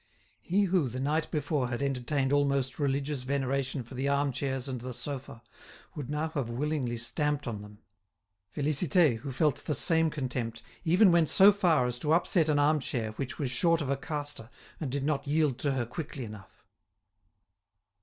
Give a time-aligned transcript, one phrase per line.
[0.41, 4.81] He who, the night before, had entertained almost religious veneration for the arm chairs and
[4.81, 5.43] the sofa,
[5.93, 7.77] would now have willingly stamped on them.
[8.55, 12.79] Félicité, who felt the same contempt, even went so far as to upset an arm
[12.79, 16.65] chair which was short of a castor and did not yield to her quickly enough.